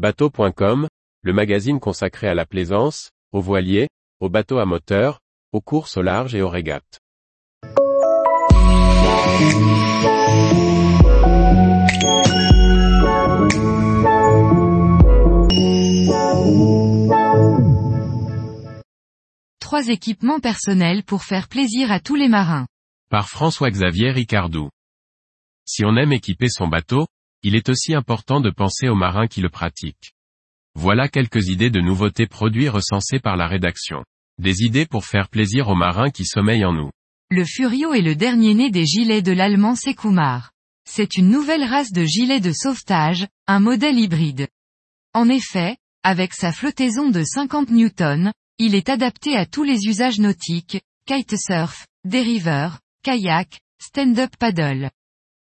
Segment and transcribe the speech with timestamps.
[0.00, 0.88] Bateau.com,
[1.20, 5.20] le magazine consacré à la plaisance, aux voiliers, aux bateaux à moteur,
[5.52, 7.00] aux courses au large et aux régates.
[19.60, 22.66] Trois équipements personnels pour faire plaisir à tous les marins.
[23.10, 24.70] Par François-Xavier Ricardou.
[25.66, 27.06] Si on aime équiper son bateau,
[27.42, 30.12] il est aussi important de penser aux marins qui le pratiquent.
[30.74, 34.04] Voilà quelques idées de nouveautés produits recensées par la rédaction.
[34.38, 36.90] Des idées pour faire plaisir aux marins qui sommeillent en nous.
[37.30, 40.52] Le Furio est le dernier né des gilets de l'allemand Sekumar.
[40.88, 44.48] C'est une nouvelle race de gilets de sauvetage, un modèle hybride.
[45.14, 50.18] En effet, avec sa flottaison de 50 newtons, il est adapté à tous les usages
[50.18, 54.90] nautiques, kitesurf, dériveur, kayak, stand-up paddle.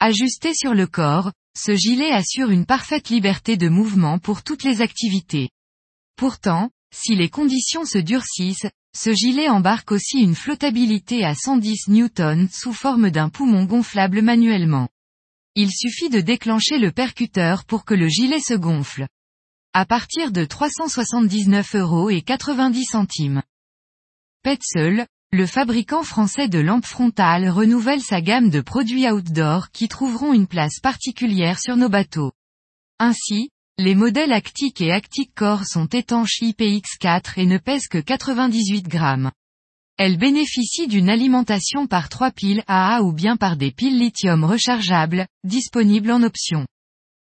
[0.00, 4.80] Ajusté sur le corps, ce gilet assure une parfaite liberté de mouvement pour toutes les
[4.80, 5.50] activités.
[6.16, 12.48] Pourtant, si les conditions se durcissent, ce gilet embarque aussi une flottabilité à 110 newtons
[12.52, 14.88] sous forme d'un poumon gonflable manuellement.
[15.56, 19.06] Il suffit de déclencher le percuteur pour que le gilet se gonfle.
[19.72, 23.42] À partir de 379 euros et 90 centimes.
[24.42, 30.32] Petzl, le fabricant français de lampes frontales renouvelle sa gamme de produits outdoor qui trouveront
[30.32, 32.30] une place particulière sur nos bateaux.
[33.00, 38.86] Ainsi, les modèles Actic et Actic Core sont étanches IPX4 et ne pèsent que 98
[38.86, 39.32] grammes.
[39.96, 45.26] Elles bénéficient d'une alimentation par trois piles AA ou bien par des piles lithium rechargeables,
[45.42, 46.64] disponibles en option.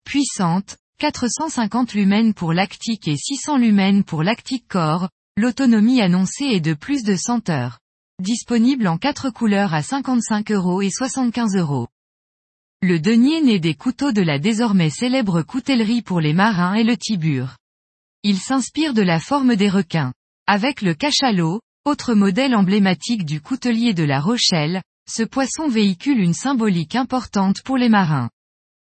[0.05, 6.75] Puissante, 450 lumens pour l'Actic et 600 lumens pour l'Actic Core, l'autonomie annoncée est de
[6.75, 7.79] plus de 100 heures.
[8.23, 11.89] Disponible en quatre couleurs à 55 euros et 75 euros.
[12.81, 16.97] Le denier naît des couteaux de la désormais célèbre coutellerie pour les marins et le
[16.97, 17.57] tibur.
[18.23, 20.13] Il s'inspire de la forme des requins.
[20.47, 26.33] Avec le cachalot, autre modèle emblématique du coutelier de la Rochelle, ce poisson véhicule une
[26.33, 28.31] symbolique importante pour les marins.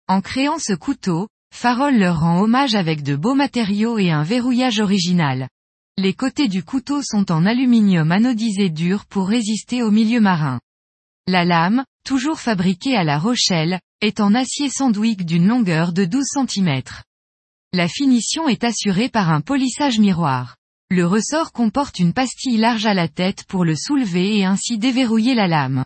[0.09, 4.81] En créant ce couteau, Farol leur rend hommage avec de beaux matériaux et un verrouillage
[4.81, 5.49] original.
[5.99, 10.59] Les côtés du couteau sont en aluminium anodisé dur pour résister au milieu marin.
[11.27, 16.25] La lame, toujours fabriquée à La Rochelle, est en acier sandwich d'une longueur de 12
[16.49, 16.81] cm.
[17.75, 20.57] La finition est assurée par un polissage miroir.
[20.91, 25.35] Le ressort comporte une pastille large à la tête pour le soulever et ainsi déverrouiller
[25.35, 25.85] la lame.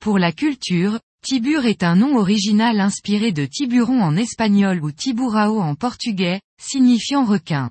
[0.00, 5.60] Pour la culture, Tibur est un nom original inspiré de tiburon en espagnol ou tiburao
[5.60, 7.70] en portugais, signifiant requin.